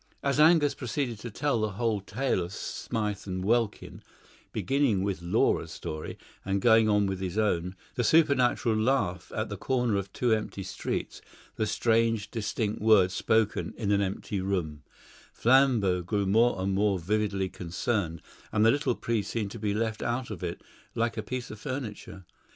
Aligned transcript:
As 0.23 0.39
Angus 0.39 0.73
proceeded 0.73 1.19
to 1.19 1.29
tell 1.29 1.61
the 1.61 1.73
whole 1.73 2.01
tale 2.01 2.41
of 2.41 2.51
Smythe 2.53 3.27
and 3.27 3.45
Welkin, 3.45 4.01
beginning 4.51 5.03
with 5.03 5.21
Laura's 5.21 5.71
story, 5.71 6.17
and 6.43 6.59
going 6.59 6.89
on 6.89 7.05
with 7.05 7.19
his 7.19 7.37
own, 7.37 7.75
the 7.93 8.03
supernatural 8.03 8.75
laugh 8.75 9.31
at 9.35 9.49
the 9.49 9.57
corner 9.57 9.97
of 9.97 10.11
two 10.11 10.33
empty 10.33 10.63
streets, 10.63 11.21
the 11.55 11.67
strange 11.67 12.31
distinct 12.31 12.81
words 12.81 13.13
spoken 13.13 13.75
in 13.77 13.91
an 13.91 14.01
empty 14.01 14.41
room, 14.41 14.81
Flambeau 15.33 16.01
grew 16.01 16.25
more 16.25 16.59
and 16.59 16.73
more 16.73 16.97
vividly 16.97 17.47
concerned, 17.47 18.23
and 18.51 18.65
the 18.65 18.71
little 18.71 18.95
priest 18.95 19.29
seemed 19.29 19.51
to 19.51 19.59
be 19.59 19.75
left 19.75 20.01
out 20.01 20.31
of 20.31 20.43
it, 20.43 20.61
like 20.95 21.15
a 21.15 21.21
piece 21.21 21.51
of 21.51 21.59
furniture. 21.59 22.25